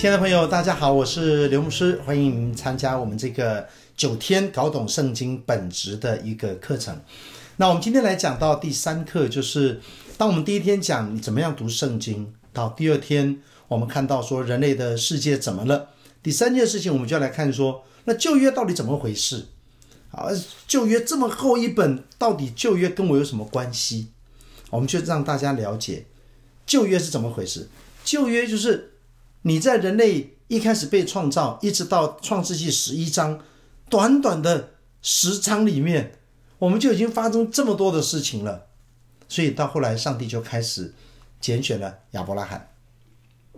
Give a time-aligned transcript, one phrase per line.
[0.00, 6.98] 亲爱的朋友，大家好，我是刘牧师，欢迎您参加我们这个九天搞懂圣经本质的一个课程。
[7.58, 9.78] 那我们今天来讲到第三课，就是
[10.16, 15.90] 当我们第一天讲你怎么样读圣经，到第二天我们看到说人类的世界怎么了，
[16.22, 19.48] 第三件事情我们就要来看说，那旧约到底怎么回事？
[20.12, 20.30] 啊，
[20.66, 24.08] 旧约这么厚一本，到底旧约跟我有什么关系？
[24.70, 26.06] 我们就让大家了解
[26.64, 27.68] 旧约是怎么回事。
[28.02, 28.89] 旧约就是。
[29.42, 33.40] 你在人类一开始被创造，一直到创世纪十一章，
[33.88, 36.18] 短短的十章里面，
[36.58, 38.66] 我们就已经发生这么多的事情了。
[39.28, 40.92] 所以到后来，上帝就开始
[41.40, 42.68] 拣选了亚伯拉罕。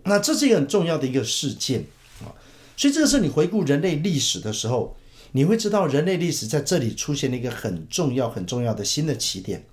[0.05, 1.87] 那这是一个很重要的一个事件
[2.21, 2.31] 啊。
[2.77, 4.97] 所以这个是你回顾人类历史的时候，
[5.33, 9.65] 你会知道人类历史在这里出现了一个很重要、很重要的新的起点。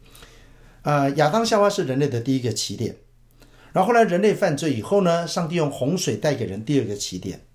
[0.83, 2.95] 呃，亚当夏娃是人类的第一个起点。
[3.71, 7.45] 然后后来人类犯罪以后呢，上帝用洪水带给人第二个起点，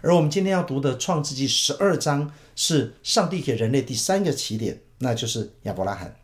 [0.00, 6.16] 而我们今天要读的创世纪十二章是上帝给人类第三个起点，那就是亚伯拉罕。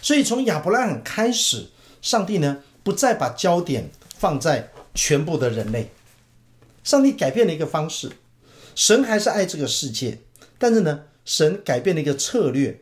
[0.00, 1.68] 所以从亚伯拉罕开始，
[2.00, 5.90] 上帝呢不再把焦点放在全部的人类，
[6.82, 8.12] 上帝改变了一个方式，
[8.74, 10.18] 神还是爱这个世界，
[10.58, 12.80] 但是呢，神改变了一个策略，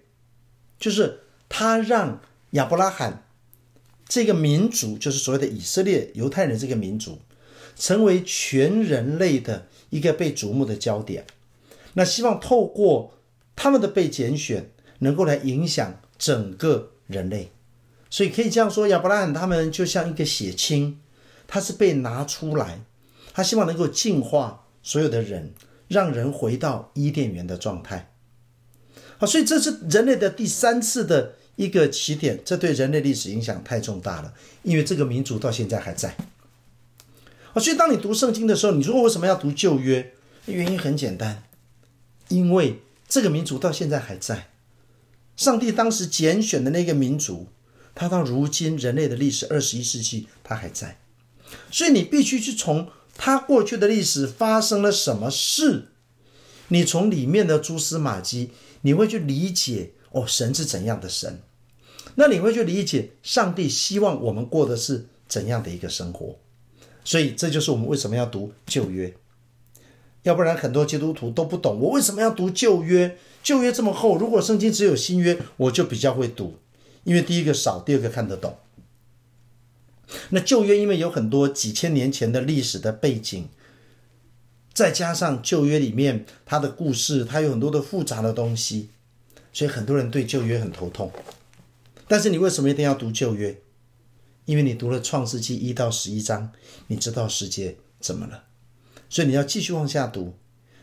[0.79, 3.25] 就是他让亚伯拉罕。
[4.11, 7.21] 这个民族就是所谓的以色列犹太人，这个民族
[7.77, 11.25] 成为全人类的一个被瞩目的焦点。
[11.93, 13.15] 那希望透过
[13.55, 17.53] 他们的被拣选，能够来影响整个人类。
[18.11, 20.99] 所以可以这样说，亚伯拉罕他们就像一个血亲，
[21.47, 22.81] 他是被拿出来，
[23.33, 25.55] 他希望能够净化所有的人，
[25.87, 28.13] 让人回到伊甸园的状态。
[29.19, 31.37] 好，所以这是人类的第三次的。
[31.61, 36.17] 一个起点，这对人类历史影响太重大了，因为这个民族到现在还在。
[37.53, 40.15] 啊，所以当你读圣经的时候，你说为什么要读旧约？
[40.47, 41.43] 原因很简单，
[42.29, 44.49] 因为这个民族到现在还在。
[45.37, 47.49] 上帝当时拣选的那个民族，
[47.95, 50.99] 他到如今人类的历史二十一世纪，他还在。
[51.71, 55.89] 所以你必须去从他过去的历史发生了什么事，
[56.69, 61.43] 你从里面的蛛丝马迹，你会去理解哦，神是怎样的神。
[62.15, 66.39] 那你会去理解上帝希望我们过的是怎样的一个生活，
[67.05, 69.15] 所以这就是我们为什么要读旧约，
[70.23, 73.17] 要不然很多基督徒都不懂我为什么要读旧约。
[73.43, 76.59] 旧约这么厚，如果圣经只有新约，我就比较会读，
[77.05, 78.59] 因为第一个少，第二个看得懂。
[80.29, 83.49] 那旧约因为有很多几千年前的历史的背景，
[84.75, 88.91] 再加上旧约里面它的故事，它有很多的复杂的东西，
[89.55, 91.11] 所以很多人对旧约很头痛。
[92.11, 93.57] 但是你为什么一定要读旧约？
[94.45, 96.51] 因为你读了创世纪一到十一章，
[96.89, 98.47] 你知道世界怎么了，
[99.09, 100.35] 所以你要继续往下读，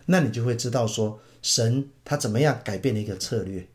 [0.05, 3.67] 那你就会知道说神他怎么样改变了一个策略。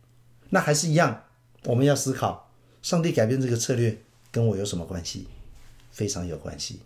[0.48, 1.24] 那还是一样，
[1.64, 3.98] 我们要思考，上帝改变这个策略
[4.30, 5.26] 跟我有什么关系？
[5.90, 6.80] 非常有关系。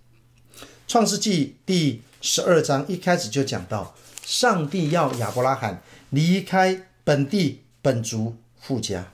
[0.88, 3.94] 创世纪第十二章一开始就讲到，
[4.24, 9.12] 上帝要亚伯拉罕离开本地本族父家。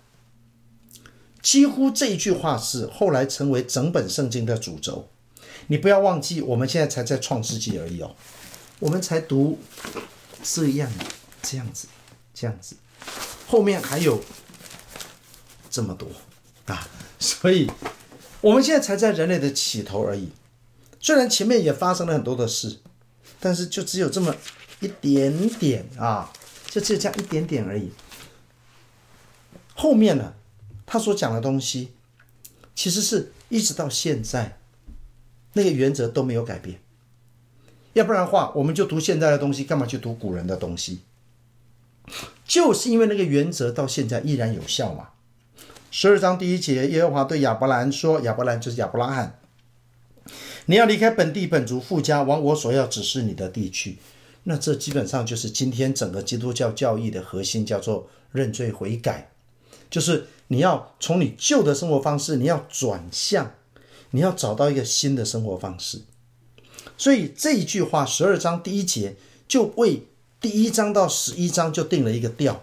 [1.43, 5.09] 几乎这一句话是后来成为整本圣经的主轴。
[5.67, 8.15] 你不要忘记，我们现在才在创世纪而已哦，
[8.79, 9.59] 我们才读
[10.43, 10.91] 这样
[11.43, 11.89] 这样子
[12.35, 12.77] 这样子，
[13.47, 14.23] 后面还有
[15.71, 16.09] 这么多
[16.67, 16.89] 啊，
[17.19, 17.71] 所以
[18.41, 20.31] 我们现在才在人类的起头而已。
[21.01, 22.81] 虽然前面也发生了很多的事，
[23.41, 24.35] 但是就只有这么
[24.81, 26.33] 一点点啊，
[26.67, 27.91] 就只有这样一点点而已。
[29.75, 30.35] 后面呢？
[30.93, 31.89] 他所讲的东西，
[32.75, 34.59] 其实是一直到现在，
[35.55, 36.81] 那个原则都没有改变。
[37.95, 41.01] 要不然的话，我们就读现在的东西，干嘛去读古人的东西？
[42.45, 45.09] 就是因为那个原则到现在依然有效嘛。
[45.91, 49.39] 十二章第一节，耶和华对亚伯兰说：“亚伯兰就是亚伯拉罕，
[50.67, 53.97] 你要离开本地本族父家，往我所要指示你的地区。”
[54.45, 59.32] 那这基本上就是今天整个基督教教义的核心，叫做认罪悔改。
[59.93, 63.53] 就是你要从你旧的生活方式，你要转向，
[64.13, 66.01] 你要找到一个新的生活方式。
[66.97, 69.17] 所以这一句话，十二章第一节
[69.47, 70.07] 就为
[70.41, 72.63] 第一章到十一章就定了一个调，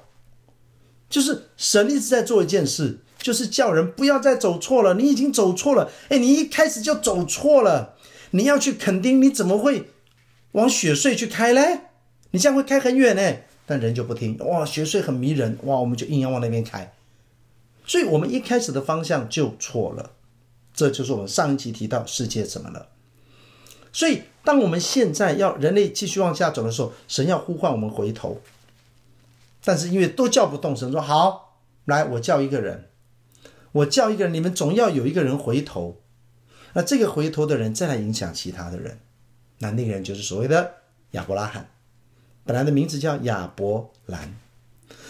[1.08, 4.96] 就是神一直在做一件事，就是叫人不要再走错了。
[4.96, 7.96] 你已经走错了，哎，你一开始就走错了。
[8.32, 9.92] 你要去垦丁，你怎么会
[10.54, 11.82] 往雪隧去开嘞？
[12.32, 13.38] 你这样会开很远呢。
[13.68, 16.92] 但人就不听，哇，雪隧很迷人，哇，我们就硬要往那边开。
[17.90, 20.12] 所以我们一开始的方向就错了，
[20.76, 22.90] 这就是我们上一集提到世界怎么了。
[23.92, 28.42] 所以，当我们现在要人类继续往下走的时候，神要呼唤我们回头，
[29.64, 32.90] 但是因为都叫不动，神说：“好，来，我叫一个人，
[33.72, 36.00] 我叫一个人，你们总要有一个人回头。
[36.74, 39.00] 那这个回头的人再来影响其他的人，
[39.58, 40.76] 那那个人就是所谓的
[41.14, 41.72] 亚伯拉罕，
[42.46, 44.36] 本来的名字叫亚伯兰。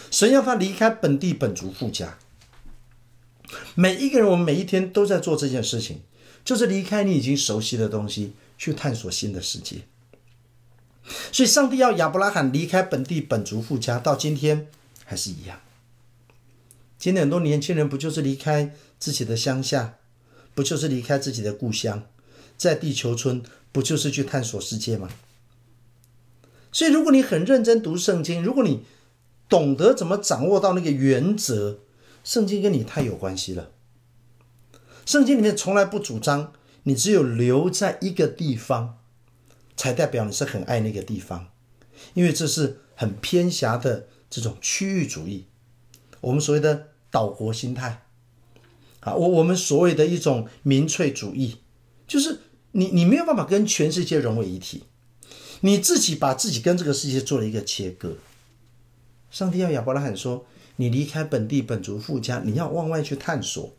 [0.10, 2.18] 神要他离开本地本族父家。
[3.76, 6.02] 每一个人，我们每一天都在做这件事情，
[6.44, 9.78] 就是离开你已经熟悉的东西。”去探索新的世界，
[11.32, 14.68] 所以上帝要亚伯拉罕离开本地本族父家，到今天
[15.06, 15.62] 还是一样。
[16.98, 19.96] 今天很多年轻人不就是离开自己的乡下，
[20.54, 22.04] 不就是离开自己的故乡，
[22.58, 23.42] 在地球村
[23.72, 25.08] 不就是去探索世界吗？
[26.74, 28.84] 所以，如果你很认真读圣经，如果你
[29.48, 31.80] 懂得怎么掌握到那个原则，
[32.30, 33.72] 圣经跟你太有关系了。
[35.04, 36.54] 圣经里面从来不主张。
[36.84, 39.00] 你只有留在一个地方，
[39.76, 41.50] 才代表你是很爱那个地方，
[42.14, 45.46] 因为这是很偏狭的这种区域主义，
[46.22, 48.06] 我们所谓的岛国心态，
[49.02, 51.58] 啊，我我们所谓的一种民粹主义，
[52.08, 52.40] 就是
[52.72, 54.86] 你你没有办法跟全世界融为一体，
[55.62, 58.16] 你自己把自己跟这个世界做了一个切割。
[59.30, 60.48] 上帝要亚伯拉罕说
[60.80, 63.76] ：“你离开本地本族富家，你要往外去探索。”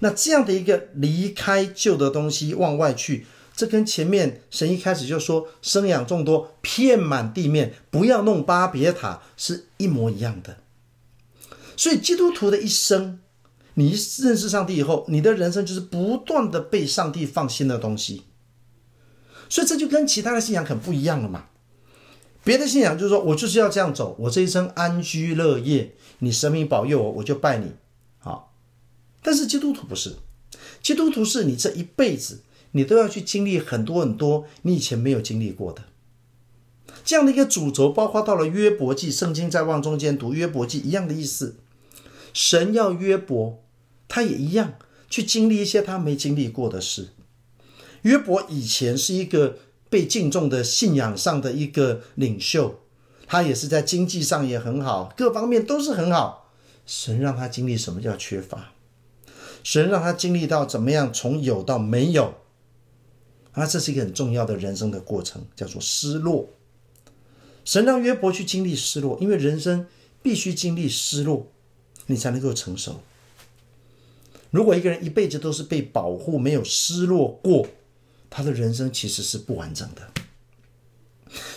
[0.00, 10.56] 那这样的一个离开旧的东西往外去，这跟前面神一开始就说生养众多，遍满地面，不要弄巴别塔是一模一样的。
[11.76, 13.20] 所以基督徒的一生，
[13.74, 13.90] 你
[14.22, 18.24] 认识上帝以后，你的人生就是不断的被上帝放新的东西。
[19.48, 21.46] 所以这就跟其他的信仰很不一样了嘛。
[22.42, 27.72] 别的信仰就是说我就是要这样走，我这一生安居乐业，你神明保佑我，我就拜你。
[28.18, 28.54] 好
[29.22, 30.16] 但是基督徒不是，
[30.82, 32.42] 基督徒是你这一辈子，
[32.72, 35.84] 你都要去经历很多很多你以前没有经历过的，
[37.04, 41.56] 这样的一个主轴，包括到了约伯记，圣经在往中间读约伯记一样的意思。
[42.32, 43.62] 神要约伯，
[44.08, 44.74] 他也一样
[45.08, 47.10] 去经历一些他没经历过的事。
[48.02, 49.58] 约伯以前是一个
[49.90, 52.80] 被敬重的信仰上的一个领袖，
[53.26, 56.52] 他也是在经济上也很好，各方面都是很好。
[56.86, 58.72] 神让他经历什么叫缺乏？
[59.62, 62.34] 神让他经历到怎么样从有到没有，
[63.52, 66.48] 啊，这是一个很重要的人生的过程，叫做失落。
[67.64, 69.86] 神让约伯去经历失落，因为人生
[70.22, 71.46] 必须经历失落，
[72.06, 73.00] 你才能够成熟。
[74.50, 77.68] 如果一个人一辈子都是被保护，没有失落过，
[78.30, 80.10] 他的人生其实是不完整的。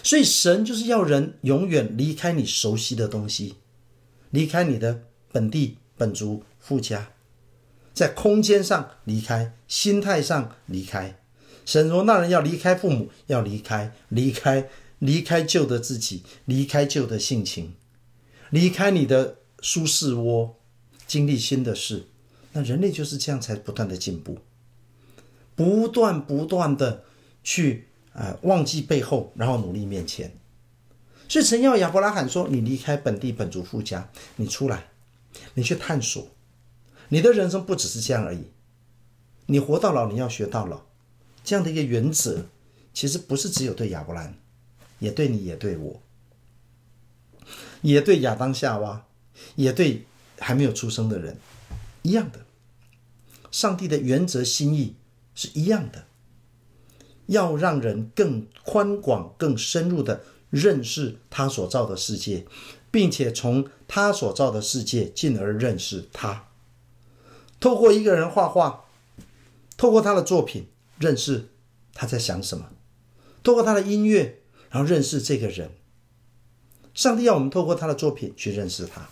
[0.03, 3.55] 所以神就是要人永远离开你熟悉的东西，
[4.31, 7.11] 离开你的本地本族父家。
[7.93, 11.19] 在空间上离开，心态上离开。
[11.65, 14.67] 神说：“那人要离开父母，要离开，离开，
[14.99, 17.75] 离开旧的自己，离开旧的性情，
[18.49, 20.55] 离开你的舒适窝，
[21.07, 22.07] 经历新的事。
[22.51, 24.39] 那人类就是这样，才不断的进步，
[25.55, 27.03] 不断不断的
[27.43, 30.35] 去啊、呃、忘记背后，然后努力面前。
[31.27, 34.87] 所以神要亚伯拉罕说：你离开本地本族父家，你出来，
[35.53, 36.27] 你去探索。”
[37.09, 38.45] 你的人生不只是这样而已，
[39.45, 40.81] 你活到老，你要学到老，
[41.43, 42.45] 这样的一个原则，
[42.91, 44.35] 其实不是只有对亚伯兰，
[44.97, 46.01] 也对你，也对我，
[47.81, 49.05] 也对亚当夏娃，
[49.55, 50.05] 也对
[50.39, 51.37] 还没有出生的人，
[52.01, 52.39] 一样的。
[53.51, 54.95] 上帝的原则心意
[55.35, 56.05] 是一样的，
[57.27, 62.45] 要让人更宽广、更深入的认识他所造的世界，
[62.91, 66.47] 并且从他所造的世界进而认识他。
[67.59, 68.85] 透过一个人画画，
[69.77, 70.67] 透过他的作品
[70.99, 71.49] 认识
[71.93, 72.69] 他在想什么，
[73.41, 75.71] 透过他的音乐，然后认识这个人。
[76.93, 79.09] 上帝要我们透过他的作品去认识他。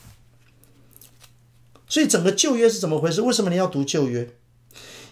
[1.88, 3.22] 所以整个旧约是怎么回事？
[3.22, 4.36] 为什么你要读旧约？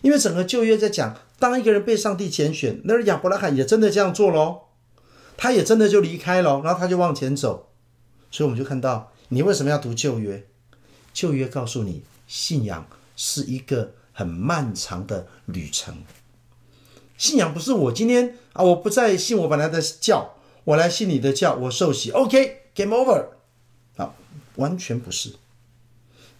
[0.01, 4.62] 因为整个旧约在讲，当一个人被上帝拣选，那亚伯拉罕也真的这样做喽，
[5.38, 7.72] 他也真的就离开了，然后他就往前走。
[8.32, 10.48] 所以我们就看到，你为什么要读旧约？
[11.13, 12.86] 旧约告诉你信仰。
[13.22, 16.06] 是一个很漫长的旅程。
[17.18, 23.25] 信仰不是我今天啊，我不再信我本来的教，我来信你的教，我受洗，OK，game over。
[23.98, 24.15] 啊，
[24.56, 25.34] 完全不是。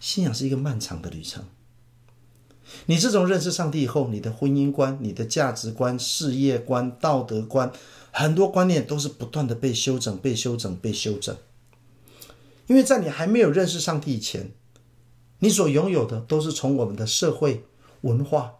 [0.00, 1.44] 信仰是一个漫长的旅程。
[2.86, 7.72] 你这种认识上帝以后，你的婚姻观、你的价值观、事业观、道德观，
[8.10, 11.36] 很多观念都是不断的被修整、被修整、被修整。
[12.66, 14.52] 因为在你还没有认识上帝以前。
[15.42, 17.64] 你所拥有的都是从我们的社会
[18.02, 18.56] 文化，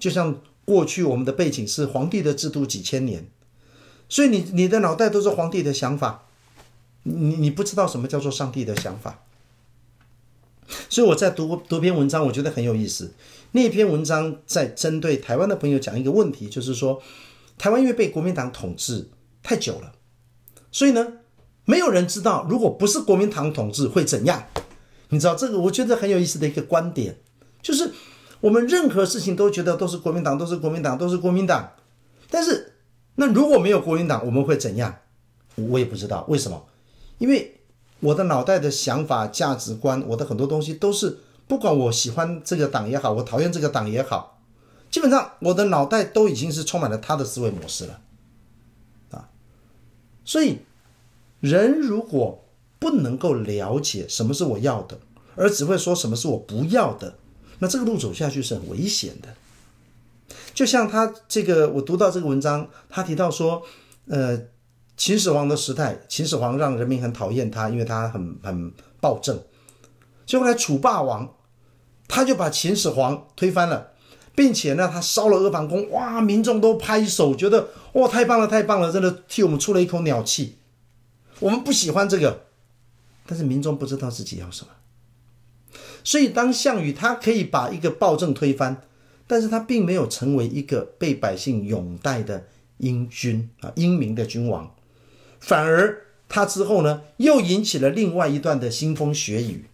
[0.00, 3.28] 就像过去我们的背景是皇帝的制度几千年，
[4.08, 6.24] 所以你你的脑袋都是皇帝的想法，
[7.04, 9.22] 你你不知道什么叫做上帝的想法。
[10.88, 13.12] 所以我在读读篇文章，我觉得很有意思。
[13.52, 17.00] 那篇文章在针对台湾的朋友讲一个问题，就是说，
[17.56, 19.08] 台湾因为被国民党统治
[19.42, 19.92] 太久了，
[20.70, 21.14] 所以呢，
[21.64, 24.46] 没有人知道如果不是国民党统治会怎样。
[25.10, 25.58] 你知道这个？
[25.60, 27.16] 我觉得很有意思的一个观点，
[27.62, 27.92] 就是
[28.40, 31.72] 我们任何事情都觉得都是国民党，都是国民党，都是国民党。
[32.28, 32.74] 但是
[33.14, 34.96] 那如果没有国民党，我们会怎样？
[35.54, 36.66] 我也不知道为什么，
[37.18, 37.52] 因为。
[38.00, 44.38] 我的脑袋的想法、价值观，我的很多东西都是，不管我喜欢这个党也好，我讨厌这个党也好，
[44.90, 48.00] 基本上我的脑袋都已经是充满了他的思维模式了，
[49.12, 49.30] 啊，
[50.26, 50.58] 所以
[51.40, 52.44] 人如果
[52.78, 54.98] 不能够了解什么是我要的，
[55.34, 57.14] 而只会说什么是我不要的，
[57.60, 59.28] 那这个路走下去是很危险的。
[60.52, 63.62] 就像他这个，我读到这个文章，他提到说，
[64.08, 64.38] 呃。
[64.96, 69.38] 秦始皇的时代，秦始皇让人民很讨厌他，因为他很很暴政。
[70.24, 71.36] 就后来楚霸王，
[72.08, 73.92] 他就把秦始皇推翻了，
[74.34, 80.56] 并且呢，他烧了阿房宫，哇，民众都拍手，觉得哇，太棒了，太棒了，真的替我们出了一口鸟气。
[81.40, 82.44] 我们不喜欢这个，
[83.26, 84.72] 但是民众不知道自己要什么。
[86.02, 88.82] 所以当项羽他可以把一个暴政推翻，
[89.26, 92.46] 但是他并没有成为一个被百姓拥戴的
[92.78, 94.72] 英君啊，英明的君王。
[95.40, 99.66] 反而他之后呢，又引起了另外一段的腥风血雨。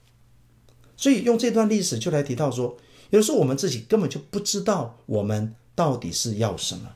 [0.97, 2.76] 所以用这段历史就来提到说，
[3.11, 6.92] 有时候我们自己根本就不知道我们到底是要什么。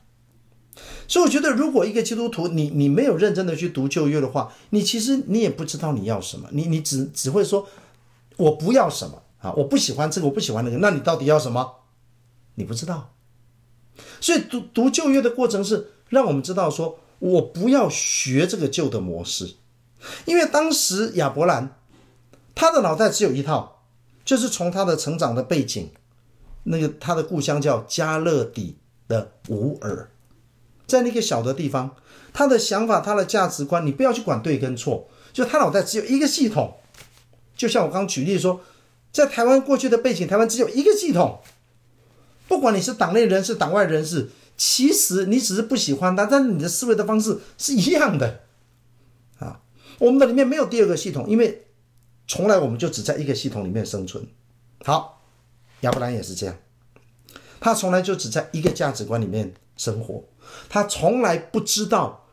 [1.08, 7.66] 所以我觉得，如果一个基督徒你你没有认真的去读旧约的话，你其实你也不知道你要什么，你你只只会说，
[8.37, 11.76] 我不要什么啊，我不喜欢这个，我不喜欢那个，那你到底要什么？
[12.56, 13.14] 你不知道。
[14.20, 17.00] 所以读读旧约的过程是让我们知道说。
[17.18, 19.54] 我不要学这个旧的模式，
[20.26, 21.75] 因为当时亚伯兰
[22.54, 23.82] 他的脑袋只有一套，
[24.25, 25.90] 就是从他的成长的背景，
[26.64, 28.76] 那个他的故乡叫加勒底
[29.08, 30.11] 的乌尔，
[30.87, 31.96] 在那个小的地方，
[32.35, 36.76] 他的想法、他的价值观，你不要去管对跟错，就他脑袋只有一个系统。
[37.56, 38.61] 就像我刚举例说，
[39.11, 41.40] 在台湾过去的背景，台湾只有一个系统，
[42.46, 44.28] 不管你是党内人士、党外人士。
[44.56, 48.40] 其实你只是不喜欢他，但是你的思维的方式是一样的，
[49.38, 49.60] 啊，
[49.98, 51.66] 我们的里面没有第二个系统，因为
[52.26, 54.26] 从来我们就只在一个系统里面生存。
[54.84, 55.22] 好，
[55.80, 56.56] 亚伯兰也是这样，
[57.60, 60.25] 他从来就只在一个价值观里面生活，
[60.70, 62.26] 他从来不知道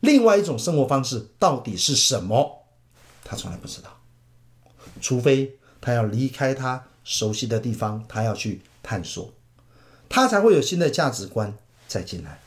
[0.00, 2.66] 另外一种生活方式到底是什么，
[3.24, 4.00] 他从来不知道，
[5.00, 9.32] 除非他要离开他熟悉的地方，他要去探索，
[10.10, 11.56] 他才会有新的价值观。
[11.90, 12.38] 再进来，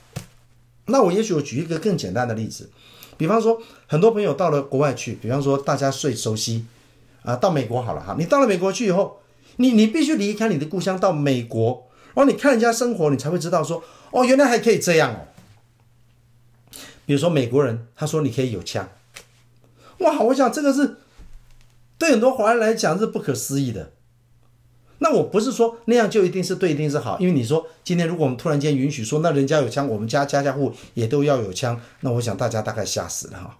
[0.85, 2.69] 那我也许我举一个更简单的例子，
[3.17, 6.65] 比方说，很多朋友到了国外去，比方说大家最熟悉
[7.23, 9.19] 啊，到美国好了哈，你到了美国去以后，
[9.57, 15.27] 你你必须离开你的故乡到美国，然后你看人家生活，你才会知道说，哦，原来还可以这样哦。
[17.05, 18.87] 比如说美国人，他说你可以有枪，
[19.97, 20.99] 哇，我想这个是
[21.97, 23.91] 对很多华人来讲是不可思议的。
[25.03, 33.59] 那我不是说那样就一定是对，一定是好，因为你说今天如果我们突然间允许说，那人家有枪，我们家家家户也都要有枪，那我想大家大概吓死了哈。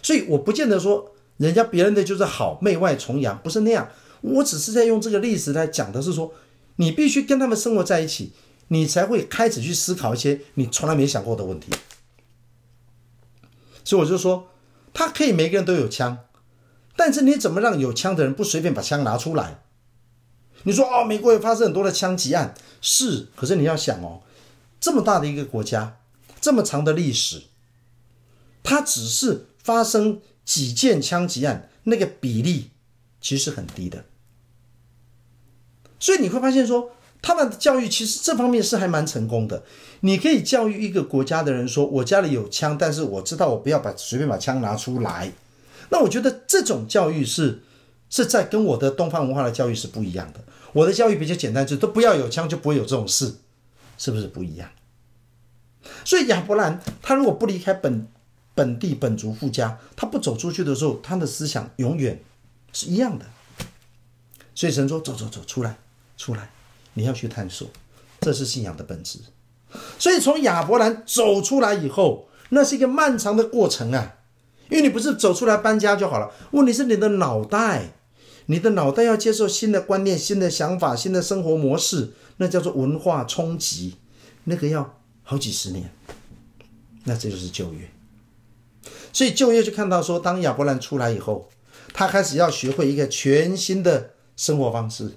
[0.00, 3.90] 所以我不见得说人家别人的就是好，媚外崇洋，不是那样。
[4.20, 6.32] 我只是在用这个历史来讲的是说，
[6.76, 8.30] 你必须跟他们生活在一起，
[8.68, 11.72] 你才会开始去思考一些你从来没想过的问题。
[13.82, 14.46] 所以我就说，
[14.94, 16.18] 他可以每个人都有枪，
[16.96, 19.62] 但是你怎么让有枪的人不随便把枪拿出来？
[20.68, 24.20] 你说哦，美国也发生很多的枪击案，是，可是你要想哦，
[24.78, 25.96] 这么大的一个国家，
[26.42, 27.44] 这么长的历史，
[28.62, 32.68] 它只是发生几件枪击案，那个比例
[33.18, 34.04] 其实很低的。
[35.98, 36.90] 所以你会发现说，
[37.22, 39.62] 他们的教育其实这方面是还蛮成功的。
[40.00, 45.32] 你可以教育一个国家的人说，我家里有枪，但是我知道我不要把随便把枪拿出来。
[45.88, 47.62] 那我觉得这种教育是。
[48.10, 50.40] 是在跟我的东方文化的教育是不一样的。
[50.72, 53.36] 我的教育比较简单，就都不要有枪，就不会有这种事，
[53.96, 54.68] 是不是不一样？
[56.04, 58.06] 所以亚伯兰他如果不离开本
[58.54, 62.20] 本地本族父家，他不走出去的时候，他的思想永远
[62.72, 63.24] 是一样的。
[64.54, 65.78] 所以神说：“走走走，出来，
[66.16, 66.50] 出来，
[66.94, 67.68] 你要去探索，
[68.20, 69.20] 这是信仰的本质。”
[69.98, 74.16] 所以从亚伯兰走出来以后，那是一个漫长的过程啊，
[74.68, 77.92] 因为你不是走出来搬家就好了，问题是你的脑袋。
[78.50, 83.96] 你的脑袋要接受新的观念、新的想法、新的生活模式，那叫做文化冲击。
[84.44, 85.90] 那个要好几十年。
[87.04, 87.90] 那这就是旧约。
[89.12, 91.50] 所以旧约就看到说，当亚伯兰出来以后，
[91.92, 95.12] 他开始要学会一个全新的生活方式。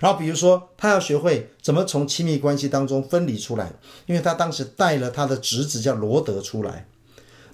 [0.00, 3.70] 然后比如说，他要学会怎么从亲密关系当中分离出来，
[4.06, 6.88] 因为他当时带了他的侄子叫罗德出来，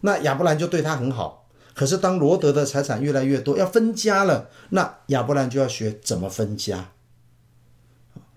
[0.02, 1.41] 那亚伯兰就对他很好。
[1.74, 6.90] 可是当罗德的财产越来越多，要分家了，那亚伯兰就要学怎么分家。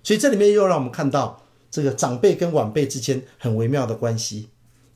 [0.03, 4.49] 所以这里面又让我们看到这个长辈跟晚辈之间很微妙的关系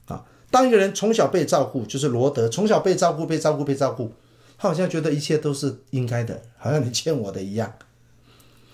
[0.06, 0.24] 啊。
[0.52, 4.14] 当一个人从小被照顾，就是罗德从小被照顾、被照顾、被照顾，
[4.58, 7.74] 他好像觉得一切都是应该的，好像你欠我的一样。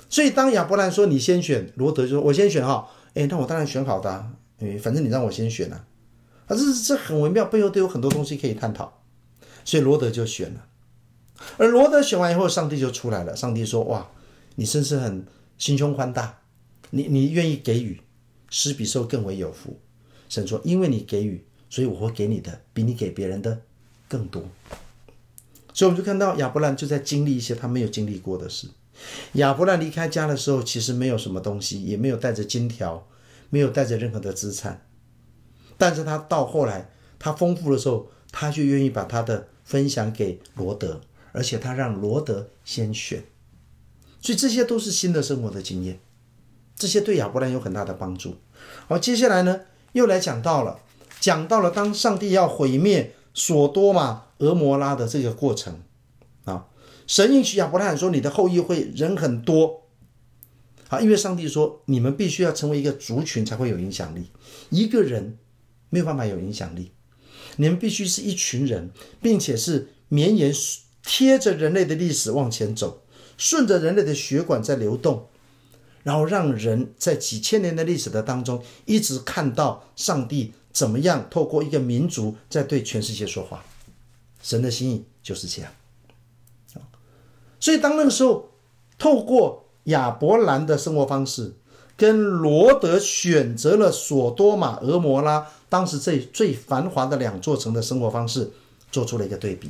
[0.10, 4.30] 所以当亚伯兰说你先选，罗德就说我先选哈，哎，那我当然选好的啊，
[4.60, 5.86] 诶，反正你让我先选啊，
[6.48, 9.02] 啊，这这很微妙，背后都有很多东西可以探讨。
[9.66, 10.68] 所以罗德就选了，
[11.58, 13.36] 而罗德选完以后，上帝就出来了。
[13.36, 14.08] 上帝说：“哇，
[14.56, 15.26] 你真是很
[15.58, 16.42] 心胸宽大，
[16.92, 18.00] 你你愿意给予，
[18.52, 19.80] 施比受更为有福。”
[20.30, 23.60] 神说：“因为你给予，所以我会给你的比你给别人的
[24.08, 24.44] 更多。”
[25.74, 28.70] 所以我们就看到亚伯兰就在经历一些他没有经历过的事。
[29.34, 33.08] 亚伯兰离开家的时候，其实没有什么东西，也没有带着金条，
[33.50, 34.86] 没有带着任何的资产，
[35.76, 39.48] 但是他到后来他丰富的时候，他就愿意把他的。
[39.66, 41.02] 分享给罗德，
[41.34, 43.26] 而且他让罗德先选，
[44.22, 46.00] 所以这些都是新的生活的经验，
[46.76, 48.36] 这些对亚伯兰有很大的帮助。
[48.88, 50.80] 好，接下来呢，又来讲到了，
[51.20, 55.82] 讲到了当上帝要毁灭所多玛、俄摩拉的这个过程
[56.46, 56.68] 啊，
[57.08, 59.82] 神应许亚伯兰说：“你的后裔会人很多。”
[60.88, 64.30] 好，因为上帝说你们必须要成为一个族群才会有影响力，
[64.70, 65.38] 一个人
[65.90, 66.92] 没有办法有影响力。
[67.58, 70.54] 你们必须是一群人，并且是绵延
[71.04, 73.04] 贴着人类的历史往前走，
[73.38, 75.28] 顺着人类的血管在流动，
[76.04, 83.64] 然后让人在几千年的历史的当中，一直看到上帝怎么样透过一个民族在对全世界说话。
[84.42, 85.72] 神的心意就是这样。
[87.60, 88.50] 所以当那个时候，
[88.98, 91.56] 透过亚伯兰的生活方式，
[91.96, 95.48] 跟罗德选择了索多玛、俄摩拉。
[95.76, 98.50] 当时这最繁华的两座城的生活方式
[98.94, 99.70] 做出了一个对比，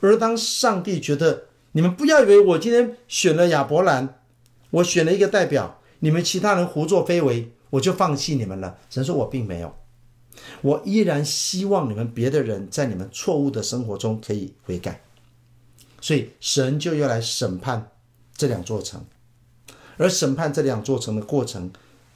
[0.00, 4.18] 而当上帝觉得你们不要以为我今天选了亚伯兰，
[4.70, 8.76] 我选了一个代表，你们其他人胡作非为，我就放弃你们了。
[8.90, 9.72] 神说我并没有，
[10.62, 15.00] 我依然希望你们别的人在你们错误的生活中可以悔改，
[16.00, 17.92] 所以神就要来审判
[18.36, 19.04] 这两座城，
[19.96, 21.70] 而审判这两座城的过程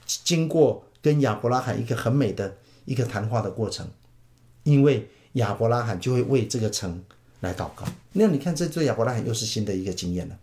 [0.04, 0.84] 经过。
[1.02, 3.88] 跟亚伯拉罕一个很美的一个谈话的过程，
[4.64, 7.02] 因为亚伯拉罕就会为这个城
[7.40, 7.84] 来祷告。
[8.12, 10.38] 那你看，这对亚伯拉罕又是新的一个经验了。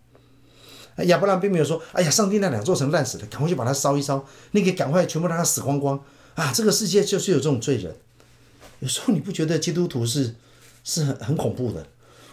[1.04, 6.02] 亚伯拉罕并没有说：“哎呀，上帝那两座城烂死了，赶快去把它烧一烧，那个赶快全部让它死光光
[6.34, 7.94] 啊！”这个世界就是有这种罪人。
[8.80, 10.34] 有时候你不觉得基督徒是
[10.82, 11.86] 是很很恐怖的？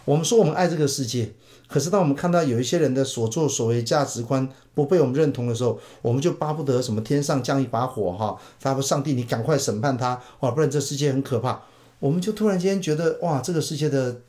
[0.06, 1.34] 我们说我们爱这个世界。
[1.68, 11.60] 可是，当我们看到有一些人的所作所为、价值观不被我们认同的时候，我们就巴不得什么天上降一把火，哈，他说上帝，你赶快审判他，哇，不然这世界很可怕。
[11.98, 14.20] 我们就突然间觉得，哇，这个世界的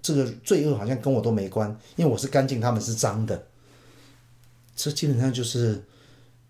[0.00, 3.44] 这个罪恶好像跟我都没关，因为我是干净，他们是脏的。
[4.74, 5.84] 这基本上就是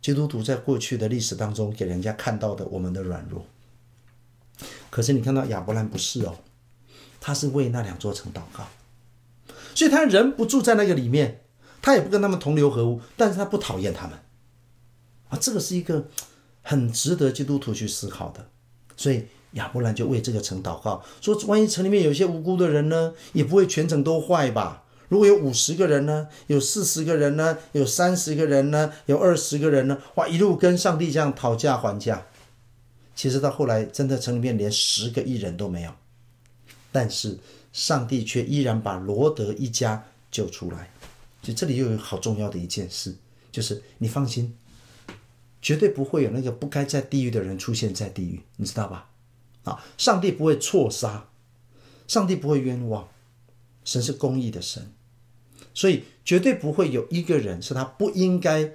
[0.01, 3.45] 基督徒在过去的历史当中给人家看到的我们的软弱。
[4.89, 6.37] 可是你看到亚伯兰不是哦，
[7.21, 8.67] 他是为那两座城祷告。
[9.75, 11.43] 所以他人不住在那个里面，
[11.81, 14.19] 他也不跟他们同流合污，但是他不讨厌他们，
[15.29, 16.09] 啊，这个是一个
[16.63, 18.49] 很值得基督徒去思考的。
[18.97, 24.85] 所以亚伯兰就为这个城祷告，说：万一城里面有些无辜的人呢，也不会全城都坏吧？
[25.09, 32.27] 如果有五十个人呢，有四十个人呢，有三十个人呢，有二十个人呢，哇，一路跟上帝这样讨价还价。
[33.15, 35.93] 其实到后来，真的城里面连十个义人都没有，
[36.93, 37.39] 但是。
[37.71, 40.91] 上帝却依然把罗德一家救出来，
[41.43, 43.15] 就这里又有好重要的一件事，
[43.53, 44.57] 就是你放心，
[45.63, 49.11] 绝对不会有那个不该在地狱的人出现在地狱，你知道吧？
[49.65, 51.29] 啊，上帝不会错杀，
[52.09, 53.07] 上帝不会冤枉，
[53.85, 54.91] 神是公义的神，
[55.75, 58.73] 所以绝对不会有一个人是他不应该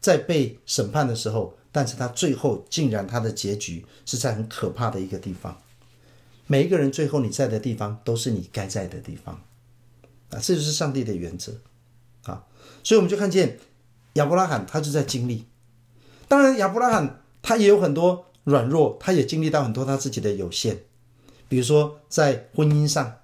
[0.00, 5.62] 在被审判的时候，但是他最后竟然他的结局是在很可怕的一个地方。
[6.46, 9.34] 每一个人最后你在的地方都是你该在的地方，
[10.30, 11.52] 啊，这就是上帝的原则，
[12.24, 12.44] 啊，
[12.82, 13.58] 所以我们就看见
[14.14, 15.46] 亚伯拉罕他就在经历，
[16.28, 20.78] 当然亚伯拉罕他也有很多软弱，他也经历到很多他自己的有限，
[21.48, 23.18] 比如说在婚姻上，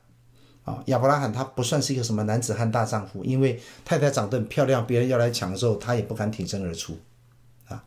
[0.65, 6.99] 啊，亚伯拉罕他不算是一个什么男子汉大丈夫，因为太太长得很漂亮，别人要来抢的时候，他也不敢挺身而出，
[7.69, 7.85] 啊，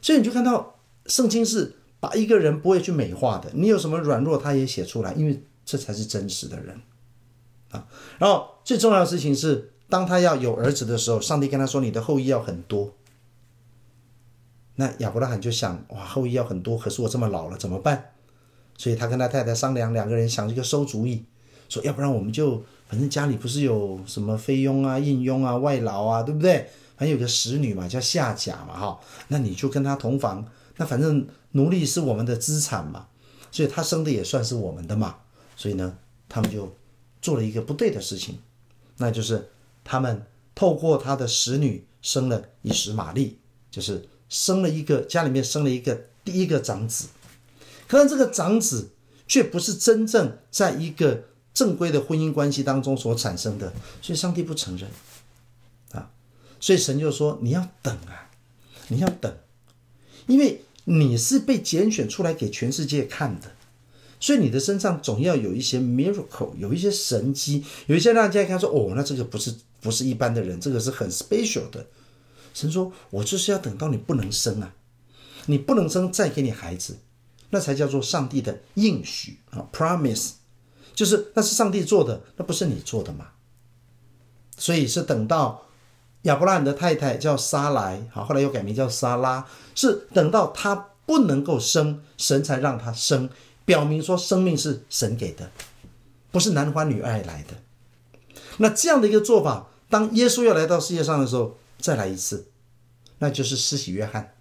[0.00, 6.80] 所以你就看到圣经是把一个人不会去美化的，你有什么软弱，他也写出来，因为这才是真实的人
[7.70, 7.86] 啊。
[8.18, 12.92] 然后最重要的事情是，当他要有儿子的时候，上帝跟他说：“你的后裔要很多。”
[14.76, 18.12] 那亚伯拉罕就想：“哇，后裔要很多，可是我这么老了，怎么办？”
[18.78, 21.24] 所以他跟他太太商量，两个人想一个馊主意，
[21.68, 26.68] 说：“要不然我们就反正家里不是有什么菲佣啊、印佣啊、外劳啊，对不对？
[26.94, 30.46] 还有个使女嘛，叫夏甲嘛，哈，那你就跟他同房。
[30.78, 33.08] 那反正奴隶是我们的资产嘛，
[33.52, 35.16] 所以他生的也算是我们的嘛。
[35.54, 36.74] 所以呢，他们就
[37.20, 38.38] 做了一个不对的事情，
[38.96, 39.50] 那就是
[39.84, 43.38] 他们透过他的使女生了以实玛利，
[43.70, 47.08] 就是生了一个家里面生了一个第一个长子。”
[47.88, 48.90] 可是这个长子
[49.26, 54.88] 却不是真正在一个正规的婚姻关系当中所产生的，所以上帝不承认
[55.92, 56.10] 啊，
[56.60, 58.30] 所以神就说：“你要等啊，
[58.88, 59.34] 你要等，
[60.26, 63.52] 因为你是被拣选出来给全世界看的，
[64.18, 71.86] 所以你的身上总要有一些 miracle，有一些神迹，有一些让人家看说哦，那这个不是不是一般的人，这个是很 special 的。”
[72.54, 74.74] 神说：“我就是要等到你不能生啊，
[75.46, 76.96] 你不能生再给你孩子。”
[77.50, 80.32] 那才叫做上帝的应许啊，promise，
[80.94, 83.28] 就是那是上帝做的，那不是你做的嘛。
[84.58, 85.67] 所以是等到
[86.28, 93.30] 亚伯拉罕的太太叫撒莱，好，后来又改名叫撒拉，是等到他不能够生，神才让他生，
[93.64, 95.50] 表明说生命是神给的，
[96.30, 97.56] 不是男欢女爱来的。
[98.58, 102.48] 那这样的一个做法，当耶稣要来到世界上的时候，再来一次，
[103.20, 104.34] 那就是施洗约翰。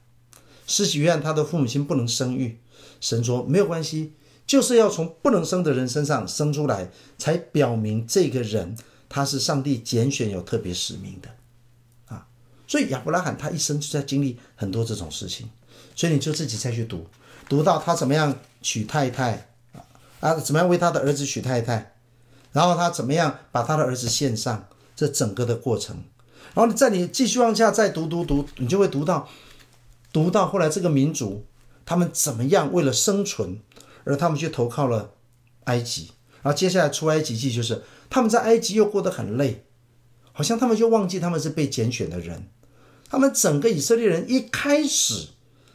[0.66, 2.60] 施洗约翰他的父母亲不能生育。
[3.00, 4.12] 神说没有关系，
[4.46, 8.76] 就是要从不能生的人身上生出来，才表明这个人
[9.08, 11.30] 他是上帝拣选有特别使命的，
[12.68, 15.50] 所以亚伯拉罕他一生就在经历很多这种事情，
[15.96, 17.08] 所以你就自己再去读，
[17.50, 19.50] 读到他怎么样娶太太
[20.20, 21.94] 啊，怎么样为他的儿子娶太太，
[22.52, 25.96] 然后他怎么样把他的儿子献上，这整个的过程，
[26.54, 29.30] 然后你在你继续往下再读读读，你就会读到，
[30.12, 31.46] 读到后来这个民族。
[31.90, 33.62] 他们怎么样为了生存，
[34.04, 35.12] 而他们去投靠了
[35.64, 39.64] 埃及，然后接下来出埃及记就是他们在埃及又过得很累，
[40.34, 42.50] 好像他们就忘记他们是被拣选的人。
[43.10, 45.28] 他们整个以色列人一开始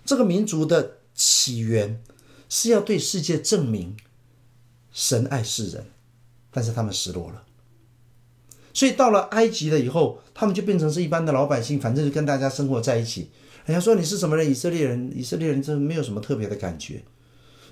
[0.05, 2.03] 这个民族的起源
[2.49, 3.97] 是要对世界证明
[4.92, 5.87] 神爱世人，
[6.51, 7.45] 但是他们失落了，
[8.75, 13.31] 所以到了埃及了以后，他们就变成是一般的老百姓，反正就跟大家生活在一起。
[13.64, 14.51] 人家说你是什么人？
[14.51, 17.03] 以色列人，以色列人真没有什么特别的感觉，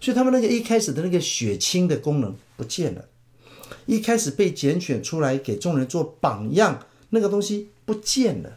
[0.01, 3.07] 所以他们那个一开始的那个血亲的功能不见了，
[3.87, 8.57] 一开始被拣选出来给众人做榜样那个东西不见了，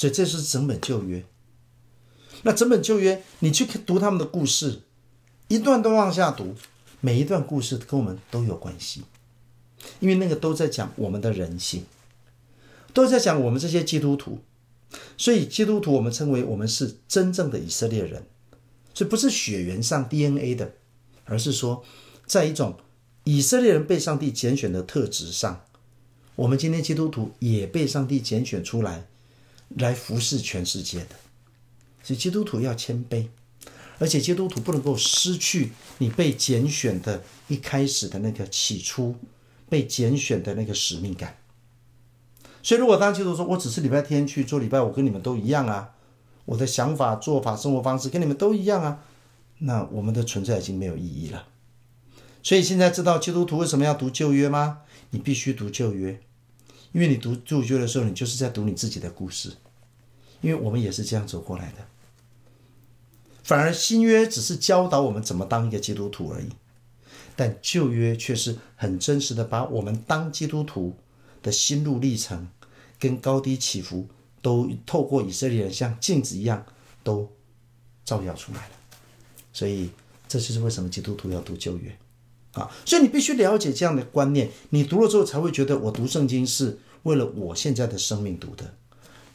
[0.00, 1.22] 所以这是整本旧约。
[2.40, 4.80] 那整本旧约，你去读他们的故事，
[5.48, 6.54] 一段段往下读，
[7.02, 9.02] 每一段故事跟我们都有关系，
[9.98, 11.84] 因为那个都在讲我们的人性，
[12.94, 14.38] 都在讲我们这些基督徒。
[15.18, 18.24] 所以基督徒，我们称为我们是真正的以色列人，
[18.94, 20.72] 所以不是血缘上 DNA 的，
[21.26, 21.84] 而是说，
[22.26, 22.78] 在一种
[23.24, 25.66] 以色列人被上帝拣选的特质上，
[26.36, 29.06] 我们今天基督徒也被上帝拣选出来，
[29.76, 31.16] 来服侍全世界的。
[32.02, 33.28] 所以基督徒要谦卑，
[33.98, 39.14] 而且基督徒不能够失去你被拣选的一开始的那个起初
[39.68, 41.36] 被拣选的那个使命感。
[42.62, 45.94] 所以，如果当基督徒说，我只是礼拜天去做礼拜，我跟你们都一样啊，
[46.44, 49.02] 我的想法、做法、生活方式跟你们都一样啊，
[49.58, 51.46] 那我们的存在已经没有意义了。
[52.42, 54.80] 所以，现在知道基督徒为什么要读旧约吗？
[55.10, 56.20] 你必须读旧约，
[56.92, 59.52] 因为你读旧约的时候，你就是在读你自己的故事，
[60.40, 61.86] 因为我们也是这样走过来的。
[63.42, 66.48] 反而新约只是教导我们怎么当一个基督徒而已，
[67.36, 70.96] 但旧约却是很真实的把我们当基督徒
[71.42, 72.48] 的心路历程，
[72.98, 74.08] 跟高低起伏，
[74.42, 76.64] 都透过以色列人像镜子一样，
[77.02, 77.30] 都
[78.04, 78.74] 照耀出来了。
[79.52, 79.90] 所以，
[80.28, 81.96] 这就是为什么基督徒要读旧约
[82.52, 82.70] 啊！
[82.84, 88.74] 所以你必须了解这样的观念，你读了之后才会觉得，我读圣经是为了我现在的生命读的，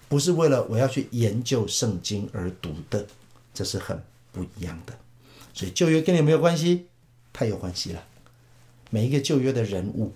[0.07, 3.05] 不是为了我要去研究圣经而读的，
[3.53, 4.01] 这是很
[4.31, 4.93] 不一样的。
[5.53, 6.87] 所以旧约跟你有没有关系？
[7.31, 8.03] 太有关系了。
[8.89, 10.13] 每一个旧约的人物。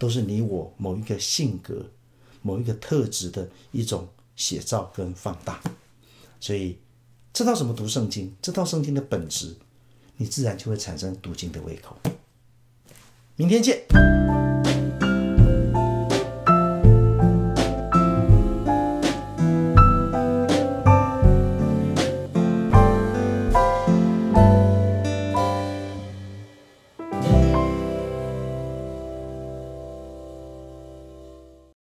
[0.00, 1.84] 都是你我某一个性格、
[2.40, 5.60] 某一个特质的一种写照跟放大，
[6.40, 6.78] 所以
[7.34, 9.54] 知道什么读圣经，知道圣经的本质，
[10.16, 11.94] 你自然就会产生读经的胃口。
[13.40, 13.80] 明天见。